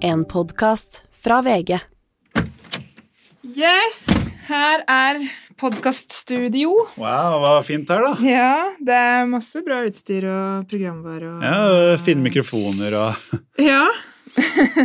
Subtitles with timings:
[0.00, 1.78] En podkast fra VG.
[3.56, 4.06] Yes,
[4.48, 5.18] her er
[5.60, 6.70] podkaststudio.
[7.00, 8.12] Wow, hva fint her, da.
[8.24, 13.84] Ja, det er masse bra utstyr og programvare og Ja, Fine mikrofoner og Ja.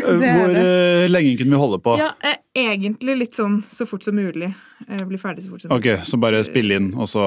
[0.01, 1.93] Hvor eh, lenge kunne vi holde på?
[2.01, 4.49] ja eh, egentlig litt sånn så fort som mulig.
[4.89, 5.93] Eh, bli ferdig så fort som mulig.
[5.99, 7.23] Ok, Så bare spille inn, og så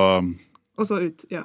[0.79, 1.25] Og så ut.
[1.30, 1.45] Ja.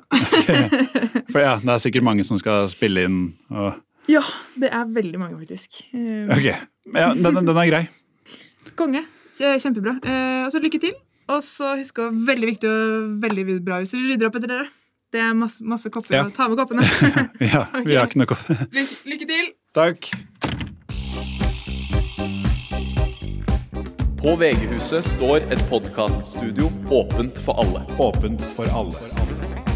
[1.31, 3.19] For ja, det er sikkert mange som skal spille inn.
[3.53, 3.77] Og,
[4.11, 4.21] ja,
[4.59, 5.81] det er veldig mange, faktisk.
[5.95, 6.47] Eh, ok,
[6.97, 7.83] ja, den, den er grei.
[8.79, 9.05] Konge.
[9.33, 9.97] Kjempebra.
[10.05, 10.93] Eh, og så lykke til.
[11.31, 14.69] Og så husk å veldig viktig og veldig bra hvis dere rydder opp etter dere.
[15.13, 16.17] Det er masse, masse kopper.
[16.17, 16.23] Ja.
[16.33, 16.83] Ta med koppene.
[17.53, 18.37] Ja, vi har ikke noe
[18.73, 19.51] lykke, lykke til.
[19.77, 20.11] Takk.
[24.23, 27.83] På VG-huset står et podkaststudio åpent for alle.
[27.99, 29.11] Åpent for alle.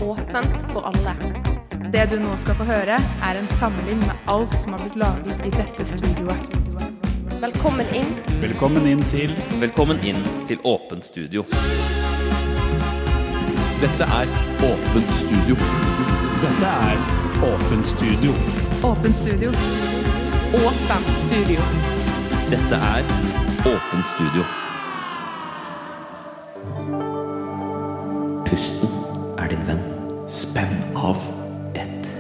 [0.02, 1.47] Åpent for alle.
[1.92, 5.40] Det du nå skal få høre, er en samling med alt som har blitt laget
[5.48, 6.58] i dette studioet.
[7.40, 8.10] Velkommen inn.
[8.42, 9.32] Velkommen inn til
[9.62, 11.46] Velkommen inn til Åpent studio.
[13.80, 14.36] Dette er
[14.68, 15.56] Åpent studio.
[16.44, 17.00] Dette er
[17.54, 18.36] Åpent studio.
[18.92, 19.56] Åpent studio.
[20.60, 21.72] Åpent studio.
[22.52, 23.16] Dette er
[23.64, 24.44] Åpent studio.
[28.52, 29.07] Pusten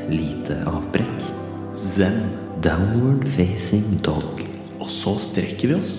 [0.09, 1.23] lite avbrekk.
[1.75, 2.47] Zen.
[2.61, 4.41] Downward facing dog.
[4.81, 5.95] Og så strekker vi oss.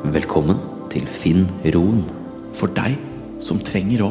[0.00, 0.56] Velkommen
[0.90, 2.06] til Finn Roen.
[2.56, 2.96] For deg
[3.44, 4.10] som trenger å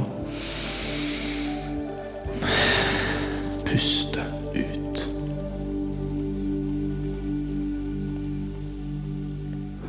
[3.65, 5.01] puste ut.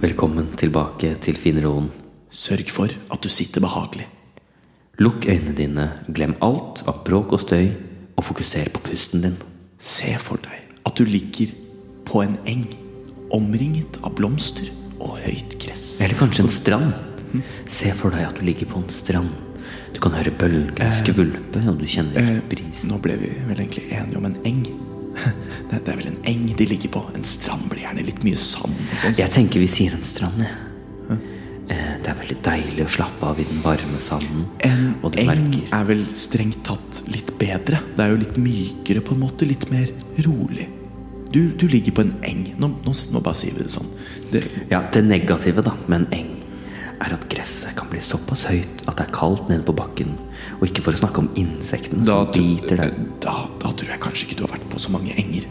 [0.01, 1.93] Velkommen tilbake til Finn Roen.
[2.31, 4.09] Sørg for at du sitter behagelig.
[5.01, 7.71] Lukk øynene dine, glem alt av bråk og støy,
[8.21, 9.39] og fokuser på pusten din.
[9.81, 11.55] Se for deg at du ligger
[12.05, 12.67] på en eng,
[13.33, 14.69] omringet av blomster
[15.01, 15.95] og høyt gress.
[16.05, 16.93] Eller kanskje en strand.
[17.65, 19.33] Se for deg at du ligger på en strand.
[19.97, 22.93] Du kan høre bølgene skvulpe, og du kjenner brisen.
[22.93, 24.65] Nå ble vi vel egentlig enige om en eng.
[25.71, 27.07] Det, er vel en eng de ligger på.
[27.17, 28.77] En strand blir gjerne litt mye sand.
[29.01, 29.17] sånn.
[29.17, 30.65] Jeg tenker vi sier en strand, jeg.
[31.09, 31.40] Eh,
[31.71, 34.47] Det er veldig deilig å slappe av i den varme sanden.
[34.67, 37.79] En eng merker er vel strengt tatt litt bedre.
[37.95, 39.47] Det er jo litt mykere på en måte.
[39.47, 39.93] Litt mer
[40.27, 40.67] rolig.
[41.31, 42.43] Du, du ligger på en eng.
[42.59, 43.91] Nå, nå, nå bare sier vi det sånn.
[44.33, 44.43] Det,
[44.73, 46.31] Ja, det negative da med en eng
[47.01, 50.17] er at gresset kan bli såpass høyt at det er kaldt nede på bakken.
[50.59, 52.99] Og ikke for å snakke om insektene som biter deg.
[53.25, 55.47] da, da tror jeg kanskje ikke du har vært på så mange enger.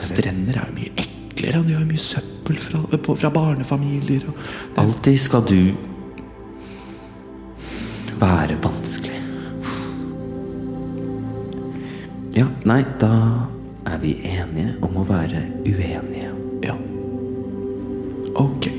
[0.00, 1.21] Strender er jo mye eklere.
[1.32, 2.82] Og De har mye søppel fra,
[3.16, 4.26] fra barnefamilier.
[4.28, 5.72] Og Alltid skal du
[8.20, 9.18] være vanskelig.
[12.32, 13.10] Ja, nei, da
[13.88, 16.30] er vi enige om å være uenige.
[16.64, 16.76] Ja.
[18.40, 18.70] Ok.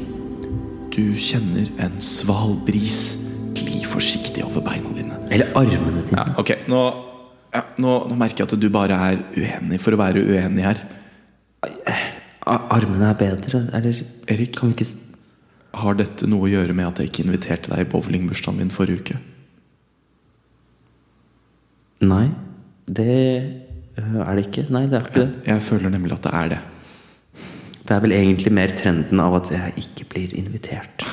[0.93, 3.01] Du kjenner en sval bris
[3.57, 5.19] gli forsiktig over beina dine.
[5.33, 6.17] Eller armene dine.
[6.17, 6.81] Ja, ok, nå,
[7.53, 10.81] ja, nå, nå merker jeg at du bare er uenig for å være uenig her.
[12.45, 14.55] Armene er bedre, eller Erik?
[14.57, 14.89] Kan vi ikke
[15.73, 18.99] Har dette noe å gjøre med at jeg ikke inviterte deg i bowlingbursdagen min forrige
[19.01, 19.15] uke?
[22.03, 22.27] Nei,
[22.85, 23.15] det
[23.97, 24.67] øh, er det ikke.
[24.69, 25.47] Nei, det er ikke Jeg, det.
[25.47, 26.61] jeg føler nemlig at det er det.
[27.83, 31.07] Det er vel egentlig mer trenden av at jeg ikke blir invitert.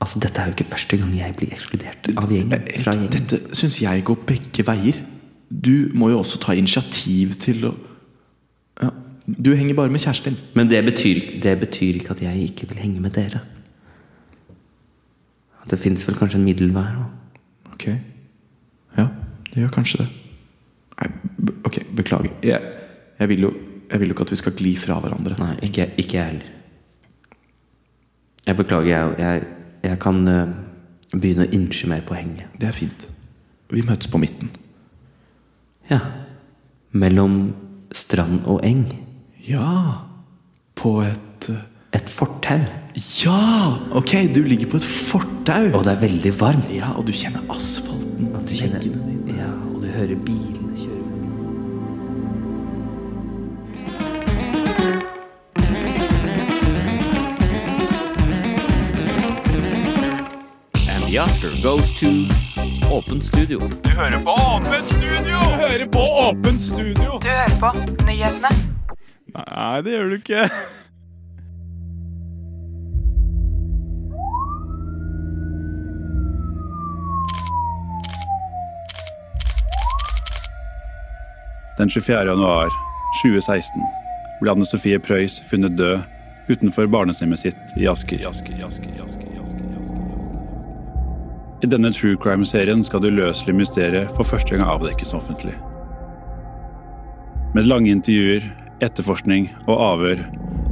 [0.00, 2.68] Altså, Dette er jo ikke første gang jeg blir ekskludert av gjengen.
[2.82, 3.12] Fra gjengen.
[3.14, 5.00] dette syns jeg går begge veier.
[5.48, 7.72] Du må jo også ta initiativ til å
[9.26, 10.38] Du henger bare med kjæresten.
[10.54, 13.40] Men det betyr, det betyr ikke at jeg ikke vil henge med dere.
[15.70, 16.82] Det fins vel kanskje en middelvei?
[16.82, 17.06] da.
[17.72, 17.86] Ok.
[18.96, 19.08] Ja,
[19.50, 20.08] det gjør kanskje det.
[21.00, 21.08] Nei,
[21.64, 22.30] ok, beklager.
[22.42, 22.60] Jeg,
[23.18, 23.50] jeg, vil jo,
[23.90, 25.34] jeg vil jo ikke at vi skal gli fra hverandre.
[25.38, 26.52] Nei, ikke, ikke jeg heller.
[28.46, 29.42] Jeg beklager, jeg, jeg,
[29.82, 30.54] jeg kan uh,
[31.12, 32.46] begynne å innse mer på henget.
[32.60, 33.08] Det er fint.
[33.74, 34.52] Vi møtes på midten.
[35.90, 35.98] Ja.
[36.94, 37.40] Mellom
[37.92, 38.86] strand og eng.
[39.48, 39.92] Ja.
[40.74, 41.62] På et eh,
[41.94, 42.58] Et fortau.
[43.24, 43.78] Ja!
[43.92, 45.70] Ok, du ligger på et fortau.
[45.78, 46.66] Og det er veldig varmt.
[46.74, 48.28] Ja, og du kjenner asfalten.
[48.48, 48.82] Du kjenner,
[49.30, 52.36] ja, og du hører bilene kjøre forbi.
[60.92, 62.08] And the Oscar goes to
[62.90, 63.58] Åpent studio.
[63.84, 65.18] Du hører på Åpent studio!
[65.24, 67.18] Du hører på Åpent studio!
[67.22, 67.72] Du hører på
[68.06, 68.75] nyhetene.
[69.36, 70.48] Nei, det gjør du ikke.
[81.76, 82.24] Den 24.
[82.24, 82.72] januar
[83.22, 83.82] 2016
[84.40, 86.00] ble Anne Sofie Preus funnet død
[86.48, 88.22] utenfor barneshjemmet sitt i Asker.
[91.64, 95.56] I denne true crime-serien skal det uløselige mysteriet for første gang avdekkes offentlig.
[97.54, 98.48] Med lange intervjuer,
[98.84, 100.22] etterforskning og avhør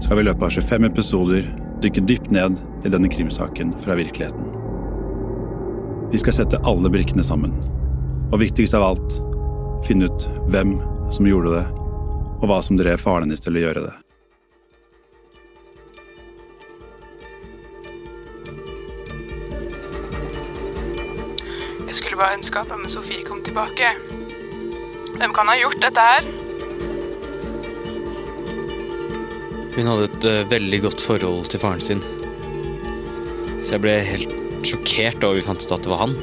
[0.03, 1.47] skal vi i løpet av 25 episoder
[1.85, 4.51] dykke dypt ned i denne krimsaken fra virkeligheten.
[6.13, 7.57] Vi skal sette alle brikkene sammen,
[8.31, 9.17] og viktigst av alt
[9.87, 10.77] finne ut hvem
[11.13, 11.65] som gjorde det,
[12.41, 13.95] og hva som drev faren hennes til å gjøre det.
[21.89, 23.95] Jeg skulle bare ønske at Anne Sofie kom tilbake.
[25.15, 26.44] Hvem kan ha gjort dette her?
[29.75, 32.03] Hun hadde et eh, veldig godt forhold til faren sin.
[33.65, 34.35] Så jeg ble helt
[34.65, 36.15] sjokkert da vi fant ut at det var han.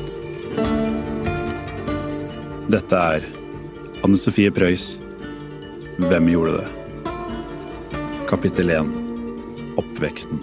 [2.71, 3.25] Dette er
[4.05, 4.93] Anne Sofie Preus.
[5.99, 6.69] Hvem gjorde det?
[8.29, 8.93] Kapittel 1.
[9.81, 10.39] Oppveksten.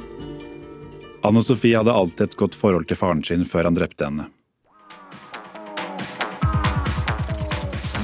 [1.25, 4.29] Anne Sofie hadde alltid et godt forhold til faren sin før han drepte henne.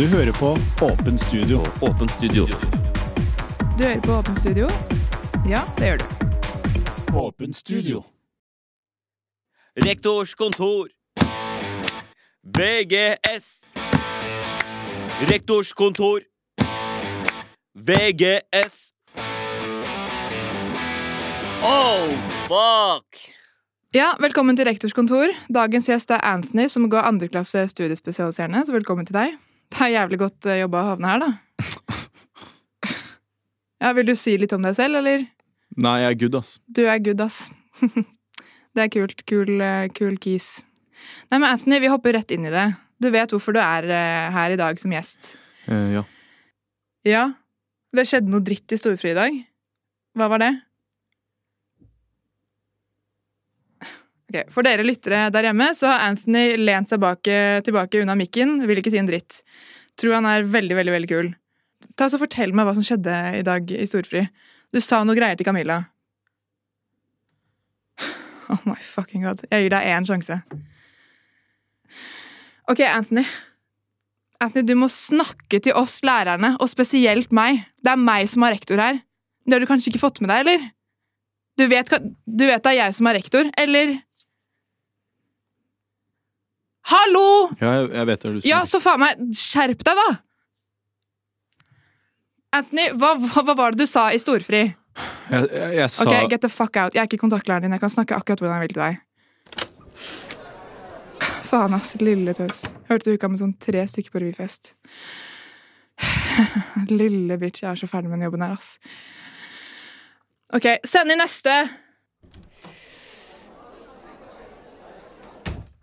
[0.01, 1.61] Du hører på Åpen studio.
[1.85, 2.49] Åpen studio.
[3.79, 4.69] Du hører på Åpen studio?
[5.51, 6.05] Ja, det gjør du.
[7.19, 8.05] Åpen studio.
[9.83, 10.93] Rektors kontor.
[12.59, 13.65] VGS.
[15.31, 16.23] Rektors kontor.
[17.75, 18.93] VGS.
[21.67, 22.15] Oh,
[22.47, 23.19] fuck!
[23.95, 25.35] Ja, velkommen til Rektors kontor.
[25.51, 28.63] Dagens gjest er Anthony, som går andreklasse studiespesialiserende.
[28.67, 29.35] Så velkommen til deg.
[29.75, 31.33] Det er jævlig godt eh, jobba å havne her, da.
[33.85, 35.27] Ja, Vil du si litt om deg selv, eller?
[35.77, 36.55] Nei, jeg er good, ass.
[36.73, 37.51] Du er good, ass.
[38.75, 39.21] Det er kult.
[39.29, 40.65] Kul, eh, kul kis.
[41.29, 42.65] Nei, men Anthony, vi hopper rett inn i det.
[43.03, 45.35] Du vet hvorfor du er eh, her i dag som gjest.
[45.69, 46.03] Eh, ja.
[47.05, 47.25] Ja,
[47.95, 49.37] det skjedde noe dritt i Storfri i dag.
[50.17, 50.51] Hva var det?
[54.33, 57.21] Ok, For dere lyttere der hjemme så har Anthony lent seg bak,
[57.69, 59.43] tilbake unna mikken, vil ikke si en dritt.
[60.01, 61.35] Tror han er veldig, veldig veldig kul.
[61.99, 64.27] Ta så Fortell meg hva som skjedde i dag i Storfri.
[64.75, 65.83] Du sa noe greier til Camilla.
[68.53, 69.43] Oh my fucking god.
[69.51, 70.37] Jeg gir deg én sjanse.
[72.71, 73.25] Ok, Anthony.
[74.43, 77.63] Anthony, du må snakke til oss lærerne, og spesielt meg.
[77.85, 79.01] Det er meg som er rektor her.
[79.45, 80.67] Det har du kanskje ikke fått med deg, eller?
[81.61, 81.91] Du vet,
[82.27, 83.95] du vet det er jeg som er rektor, eller?
[86.91, 87.27] Hallo!
[87.63, 88.33] ja jeg, vet det.
[88.35, 90.09] Du Ja, så faen meg, skjerp deg, da!
[92.55, 94.63] Anthony, hva, hva, hva var det du sa i Storfri?
[95.31, 96.95] jeg, jeg, jeg sa Ok, get the fuck out.
[96.95, 97.75] Jeg er ikke kontaktlæreren din.
[97.75, 98.95] Jeg kan snakke akkurat hvordan jeg vil til deg.
[101.49, 101.95] Faen, ass.
[102.03, 102.63] Lille tøs.
[102.91, 104.75] Hørte du uka med sånn tre stykker på revyfest?
[107.01, 107.65] Lille bitch.
[107.65, 108.77] Jeg er så ferdig med den jobben her, ass.
[110.55, 111.57] Ok, send inn neste.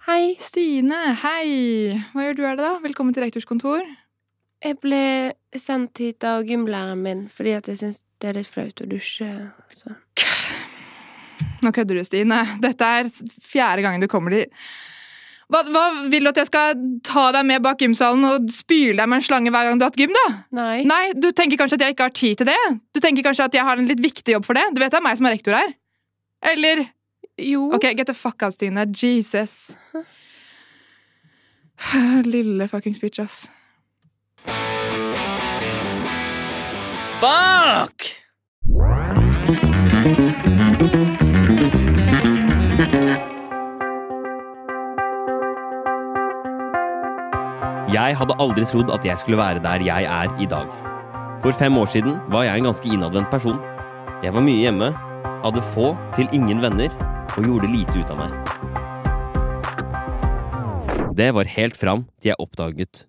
[0.08, 0.24] Hei.
[0.40, 1.48] Stine, hei.
[2.16, 2.78] Hva gjør du her, da?
[2.84, 3.84] Velkommen til rektors kontor.
[4.62, 5.02] Jeg ble
[5.58, 9.28] sendt hit av gymlæreren min fordi at jeg syns det er litt flaut å dusje.
[9.74, 9.96] Så.
[11.66, 12.44] Nå kødder du, Stine.
[12.62, 13.10] Dette er
[13.42, 14.54] fjerde gangen du kommer dit.
[15.52, 15.82] Hva, hva
[16.14, 19.26] Vil du at jeg skal ta deg med bak gymsalen og spyle deg med en
[19.26, 20.14] slange hver gang du har hatt gym?
[20.16, 20.26] da?
[20.62, 20.78] Nei.
[20.88, 22.60] Nei, Du tenker kanskje at jeg ikke har tid til det?
[22.96, 24.64] Du tenker kanskje at jeg har en litt viktig jobb for det?
[24.72, 25.74] Du vet det er meg som er rektor her.
[26.54, 26.86] Eller
[27.42, 27.68] Jo.
[27.76, 28.86] Ok, get the fuck out, Stine.
[28.94, 29.74] Jesus.
[32.30, 33.50] Lille fuckings bitch, ass.
[37.22, 38.02] Fuck!
[47.94, 50.66] Jeg hadde aldri trodd at jeg skulle være der jeg er i dag.
[51.44, 53.62] For fem år siden var jeg en ganske innadvendt person.
[54.24, 54.90] Jeg var mye hjemme,
[55.46, 56.90] hadde få til ingen venner
[57.38, 58.32] og gjorde lite ut av meg.
[61.14, 63.06] Det var helt fram til jeg oppdaget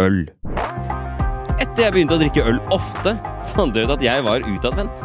[0.00, 0.24] øl.
[1.76, 3.12] Etter jeg begynte å drikke øl ofte,
[3.50, 5.02] fant jeg ut at jeg var utadvendt.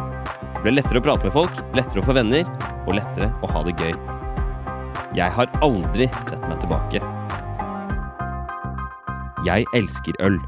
[0.54, 2.48] Det ble lettere å prate med folk, lettere å få venner,
[2.86, 3.92] og lettere å ha det gøy.
[5.18, 7.02] Jeg har aldri sett meg tilbake.
[9.44, 10.40] Jeg elsker øl.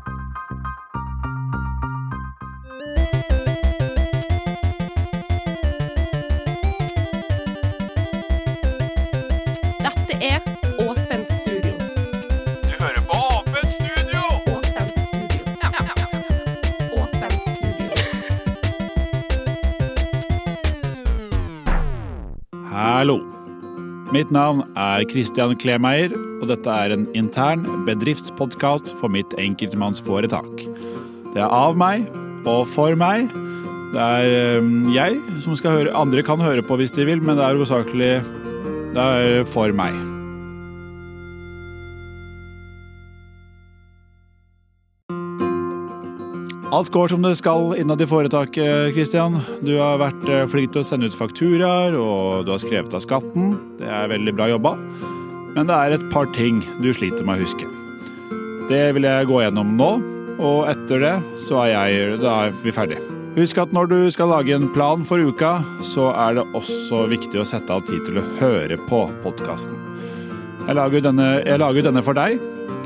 [24.14, 30.62] Mitt navn er Christian Klemeier, og dette er en intern bedriftspodkast for mitt enkeltmannsforetak.
[31.35, 32.06] Det er av meg
[32.47, 33.26] og for meg.
[33.90, 34.62] Det er
[34.94, 38.14] jeg som skal høre Andre kan høre på hvis de vil, men det er hovedsakelig
[39.50, 40.13] for meg.
[46.75, 49.37] Alt går som det skal innad i foretaket, Christian.
[49.62, 53.02] Du har vært eh, flink til å sende ut fakturaer, og du har skrevet av
[53.04, 53.52] skatten.
[53.78, 54.73] Det er veldig bra jobba.
[55.54, 57.69] Men det er et par ting du sliter med å huske.
[58.66, 59.90] Det vil jeg gå gjennom nå,
[60.35, 61.12] og etter det
[61.45, 62.99] så er, jeg, da er vi ferdig.
[63.37, 67.38] Husk at når du skal lage en plan for uka, så er det også viktig
[67.38, 69.78] å sette av tid til å høre på podkasten.
[70.64, 72.43] Jeg lager denne, jeg lager denne for deg,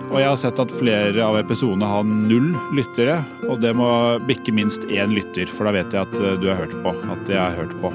[0.09, 3.89] og jeg har sett at flere av episodene har null lyttere, og det må
[4.29, 6.95] bikke minst én lytter, for da vet jeg at eh, du har hørt på.
[7.13, 7.93] At jeg har hørt på.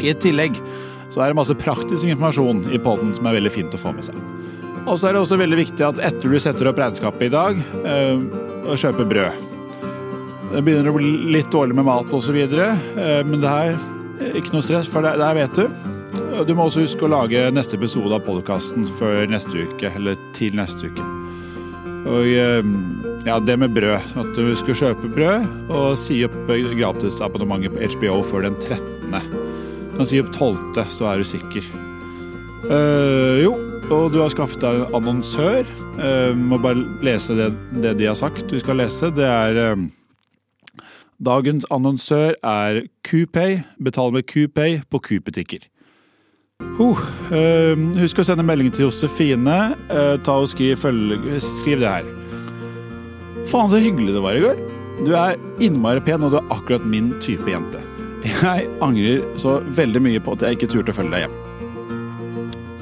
[0.00, 0.56] I tillegg
[1.12, 4.08] så er det masse praktisk informasjon i poden som er veldig fint å få med
[4.08, 4.16] seg.
[4.86, 7.60] Og så er det også veldig viktig at etter du setter opp regnskapet i dag,
[7.84, 8.24] eh,
[8.64, 9.44] og kjøper brød.
[10.48, 13.78] Det begynner å bli litt dårlig med mat osv., eh, men det er
[14.40, 15.97] ikke noe stress, for det vet du.
[16.46, 20.54] Du må også huske å lage neste episode av podkasten før neste uke, eller til
[20.54, 21.06] neste uke.
[22.06, 22.68] Og eh,
[23.26, 24.12] ja, det med brød.
[24.20, 29.10] At du skal kjøpe brød og si opp gratisabonnementet på HBO før den 13.
[29.10, 31.64] Du Kan si opp 12., så er du sikker.
[32.68, 33.52] Uh, jo,
[33.94, 35.66] og du har skaffet deg en annonsør.
[35.98, 37.48] Uh, må bare lese det,
[37.82, 39.10] det, de har sagt du skal lese.
[39.14, 39.88] Det er uh,
[41.18, 43.58] Dagens annonsør er Coupay.
[43.82, 45.66] Betal med Coupay på Coop-butikker.
[46.58, 49.58] Eh, husk å sende melding til Josefine.
[49.90, 52.08] Uh, ta og skriv, følge, skriv det her.
[53.48, 54.62] Faen, så hyggelig det var i går.
[55.06, 57.82] Du er innmari pen, og du er akkurat min type jente.
[58.26, 61.36] Jeg angrer så veldig mye på at jeg ikke turte å følge deg hjem.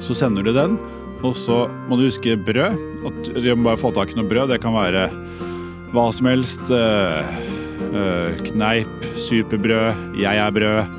[0.01, 0.79] Så sender du den,
[1.25, 2.81] og så må du huske brød.
[3.07, 4.55] At du må bare få tak i noe brød.
[4.55, 5.05] Det kan være
[5.93, 6.65] hva som helst.
[6.73, 7.37] eh,
[7.91, 10.97] eh, kneip, superbrød, jeg er brød.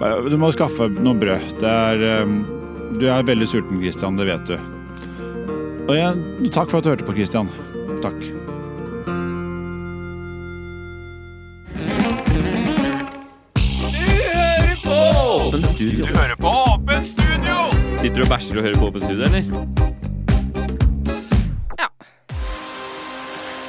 [0.00, 1.58] Bare- Du må skaffe noe brød.
[1.60, 2.34] Det er eh,
[3.00, 4.16] Du er veldig sulten, Christian.
[4.16, 4.56] Det vet du.
[5.86, 7.48] Og igjen, takk for at du hørte på, Christian.
[8.02, 8.20] Takk.
[14.86, 17.54] Du hører på Åpent studio!
[18.00, 19.44] Sitter du og bæsjer og hører på Åpent studio, eller?
[21.78, 21.88] Ja.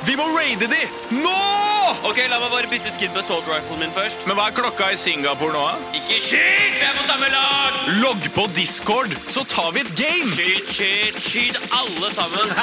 [0.07, 0.81] Vi må raide de!
[1.21, 1.76] Nå!
[2.07, 4.17] Ok, la meg bare bytte skin på assault riflen min først.
[4.27, 5.73] Men hva er klokka i Singapore nå, da?
[5.99, 6.73] Ikke skyt!
[6.79, 7.71] Vi er på samme lag!
[8.01, 10.31] Logg på Discord, så tar vi et game!
[10.35, 12.47] Skyt, skyt, skyt alle sammen!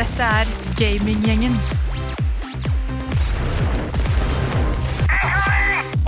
[0.00, 0.46] Dette er
[0.78, 1.54] Gaminggjengen.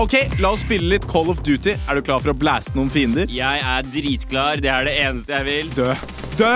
[0.00, 1.74] Ok, la oss spille litt Call of Duty.
[1.86, 3.26] Er du klar for å blaste noen fiender?
[3.30, 4.56] Jeg er dritklar.
[4.62, 5.68] Det er det eneste jeg vil.
[5.76, 5.90] Dø.
[6.38, 6.48] Dø!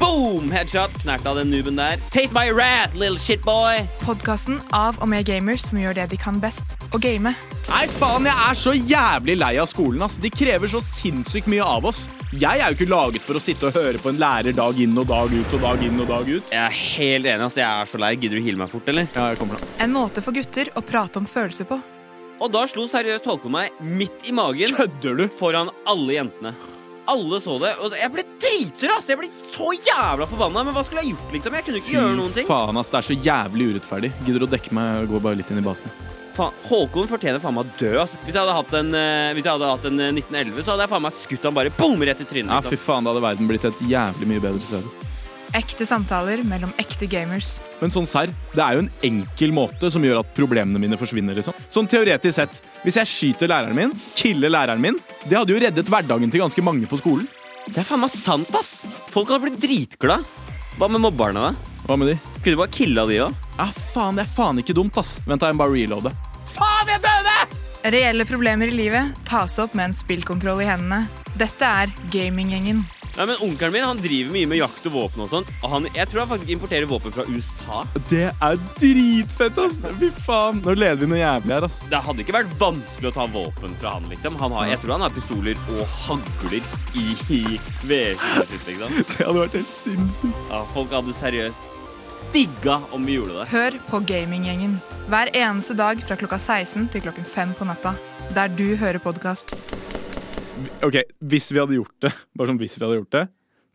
[0.00, 0.48] Boom!
[0.50, 0.90] Headshot.
[1.02, 2.00] Knert av den nuben der.
[2.10, 3.84] Taste my wrath, little shitboy.
[4.02, 7.30] Podkasten av og med gamers som gjør det de kan best å game.
[7.68, 10.16] Nei, faen, jeg er så jævlig lei av skolen, ass.
[10.22, 12.00] De krever så sinnssykt mye av oss.
[12.32, 14.96] Jeg er jo ikke laget for å sitte og høre på en lærer dag inn
[15.00, 16.50] og dag ut og dag inn og dag ut.
[16.52, 17.46] Jeg er helt enig.
[17.46, 17.60] ass.
[17.60, 18.10] Jeg er så lei.
[18.18, 19.06] Gidder du hile meg fort, eller?
[19.14, 19.68] Ja, jeg kommer da.
[19.84, 21.78] En måte for gutter å prate om følelser på.
[22.38, 25.24] Og da slo seriøst Håkon meg midt i magen Kødder du?
[25.38, 26.52] foran alle jentene.
[27.08, 27.72] Alle så det.
[27.80, 29.08] Og jeg ble dritsur, ass!
[29.08, 30.64] Jeg ble så jævla forbanna.
[30.68, 31.56] Men hva skulle jeg gjort, liksom?
[31.58, 32.46] Jeg kunne ikke gjøre noen ting.
[32.48, 32.92] faen, ass.
[32.92, 34.12] Det er så jævlig urettferdig.
[34.26, 35.92] Gidder du å dekke meg og gå bare litt inn i basen?
[36.36, 37.94] Faen, Håkon fortjener faen meg å dø.
[38.04, 38.12] ass.
[38.22, 40.84] Hvis jeg hadde hatt en, eh, hvis jeg hadde hatt en eh, 1911, så hadde
[40.86, 42.52] jeg faen meg skutt han bare boom rett i trynet.
[42.52, 42.84] Ja, fy liksom.
[42.86, 45.07] faen, da hadde verden blitt et jævlig mye bedre sted.
[45.56, 47.54] Ekte samtaler mellom ekte gamers.
[47.80, 51.36] Men sånn serr, det er jo en enkel måte som gjør at problemene mine forsvinner.
[51.38, 51.56] liksom.
[51.72, 55.88] Sånn teoretisk sett, hvis jeg skyter læreren min, killer læreren min, det hadde jo reddet
[55.88, 57.24] hverdagen til ganske mange på skolen.
[57.68, 58.84] Det er faen meg sant, ass!
[59.12, 60.24] Folk hadde blitt dritglade.
[60.78, 61.72] Hva med mobberne, da?
[61.88, 62.18] Hva med de?
[62.42, 63.40] Kunne du bare killa de òg?
[63.58, 65.16] Ja, faen, det er faen ikke dumt, ass.
[65.26, 66.12] Vent, da, jeg må bare reloade.
[66.54, 67.38] Faen, jeg døde!
[67.88, 71.06] Reelle problemer i livet tas opp med en spillkontroll i hendene.
[71.40, 72.84] Dette er Gaminggjengen.
[73.18, 75.24] Ja, men Onkelen min han driver mye med jakt og våpen.
[75.24, 77.80] og sånt Og han, Jeg tror han faktisk importerer våpen fra USA.
[78.10, 79.80] Det er dritfett, ass!
[79.98, 80.60] Fy faen.
[80.62, 81.80] Nå leder vi noe jævlig her, ass.
[81.90, 84.06] Det hadde ikke vært vanskelig å ta våpen fra han.
[84.12, 86.62] liksom han har, Jeg tror han har pistoler og hagler
[86.94, 87.42] i, i
[87.90, 88.68] VR-huset sitt.
[88.70, 90.38] liksom Det hadde vært helt sinnssykt.
[90.52, 91.74] ja, Folk hadde seriøst
[92.32, 93.48] digga om vi gjorde det.
[93.50, 97.94] Hør på Gaminggjengen hver eneste dag fra klokka 16 til klokken 5 på natta.
[98.36, 99.56] Der du hører podkast.
[100.86, 100.96] Ok,
[101.30, 103.24] hvis vi hadde gjort det, bare sånn hvis vi hadde gjort det,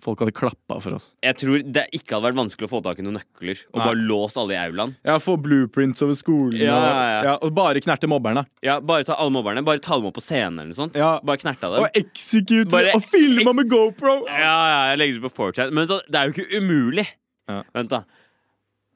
[0.04, 1.06] folk hadde klappa for oss.
[1.24, 3.86] Jeg tror det ikke hadde vært vanskelig å få tak i noen nøkler og Nei.
[3.86, 4.92] bare låse alle i aulaen.
[5.08, 7.36] Ja, få blueprints over skolen Ja, og, ja, ja.
[7.40, 8.44] og bare knerte mobberne.
[8.66, 9.63] Ja, Bare ta alle mobberne.
[9.63, 11.00] Bare ta dem opp på scenen eller noe sånt.
[11.00, 11.13] Ja.
[11.24, 11.86] Bare knerta dem.
[11.86, 14.18] Og execute Bare og filma med GoPro!
[14.28, 15.72] Ja, ja, jeg legger det på 4chan.
[15.80, 17.08] Men så, det er jo ikke umulig.
[17.48, 17.62] Ja.
[17.80, 18.04] Vent, da.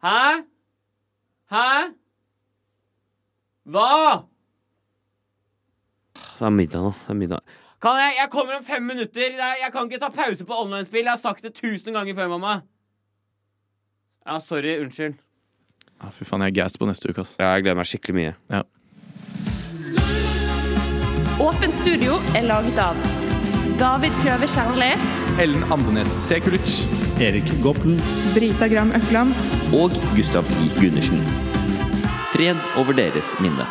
[0.04, 0.20] Hæ?
[1.56, 1.68] Hæ?
[3.72, 3.88] Hva?
[6.38, 6.92] Det er middag nå.
[7.06, 7.56] Det er middag.
[7.82, 9.22] Kan jeg, jeg kommer om fem minutter.
[9.38, 11.04] Er- Jeg kan ikke ta pause på online-spill.
[11.06, 12.62] Jeg har sagt det tusen ganger før, mamma.
[14.28, 14.80] Ja, sorry.
[14.84, 15.16] Unnskyld.
[16.02, 17.36] Ja, fy faen, jeg er gassed på neste uke, ass.
[17.40, 18.34] Ja, jeg gleder meg skikkelig mye.
[18.54, 18.64] Ja.
[21.42, 22.98] Åpent studio er laget av
[23.78, 24.90] David Kløve Kjernli,
[25.42, 26.80] Ellen Andenes Sekulic.
[27.22, 27.98] Erik Goppen,
[28.36, 29.34] Brita Gram Økland.
[29.74, 30.68] Og Gustav I.
[30.80, 31.22] Gundersen.
[32.34, 33.66] Fred over deres minne.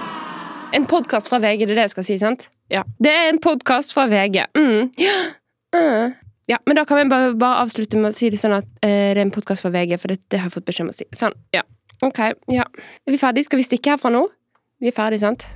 [0.75, 1.59] en podkast fra VG.
[1.67, 2.49] Det er det jeg skal si, sant?
[2.73, 2.83] Ja.
[2.99, 4.45] Det er en podkast fra VG.
[4.59, 4.91] Mm.
[4.99, 5.19] Ja.
[5.77, 6.15] Mm.
[6.47, 9.13] ja, men da kan vi bare, bare avslutte med å si det sånn at eh,
[9.13, 10.97] det er en podkast fra VG, for det, det har jeg fått beskjed om å
[10.97, 11.07] si.
[11.17, 11.63] Sånn, ja.
[12.05, 12.21] Ok,
[12.53, 12.67] ja.
[13.07, 13.49] Er vi ferdige?
[13.49, 14.27] Skal vi stikke herfra nå?
[14.83, 15.47] Vi er ferdige, sant?